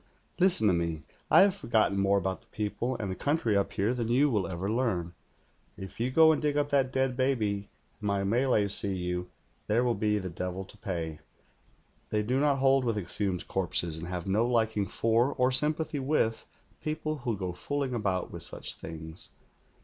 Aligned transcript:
'Listen 0.39 0.65
to 0.65 0.73
me. 0.73 1.03
I 1.29 1.41
have 1.41 1.53
forgotten 1.53 1.99
more 1.99 2.17
about 2.17 2.41
the 2.41 2.47
people 2.47 2.97
and 2.99 3.11
the 3.11 3.15
country 3.15 3.55
here 3.75 3.93
than 3.93 4.07
you 4.07 4.31
will 4.31 4.47
ever 4.47 4.67
learn. 4.67 5.13
If 5.77 5.99
you 5.99 6.09
go 6.09 6.31
and 6.31 6.41
dig 6.41 6.57
up 6.57 6.69
that 6.69 6.91
dead 6.91 7.15
baby, 7.15 7.69
and 7.99 8.07
my 8.07 8.23
Malays 8.23 8.73
see 8.73 8.95
you, 8.95 9.29
there 9.67 9.83
will 9.83 9.93
be 9.93 10.17
the 10.17 10.27
devil 10.31 10.65
to 10.65 10.77
pay. 10.79 11.19
They 12.09 12.23
do 12.23 12.39
not 12.39 12.57
hold 12.57 12.83
with 12.83 12.97
exhumed 12.97 13.47
corpses, 13.47 13.99
and 13.99 14.07
have 14.07 14.25
no 14.25 14.47
liking 14.47 14.87
for 14.87 15.33
or 15.35 15.51
sympathy 15.51 15.99
with 15.99 16.47
people 16.81 17.17
who 17.17 17.37
go 17.37 17.53
fooling 17.53 17.93
about 17.93 18.31
with 18.31 18.41
such 18.41 18.73
things. 18.73 19.29